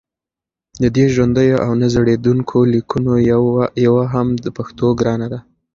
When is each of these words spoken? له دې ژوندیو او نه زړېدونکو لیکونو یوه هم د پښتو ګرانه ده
له 0.81 0.87
دې 0.95 1.05
ژوندیو 1.15 1.57
او 1.65 1.71
نه 1.81 1.87
زړېدونکو 1.95 2.57
لیکونو 2.73 3.13
یوه 3.85 4.03
هم 4.13 4.27
د 4.43 4.45
پښتو 4.57 4.87
ګرانه 4.99 5.27
ده 5.33 5.39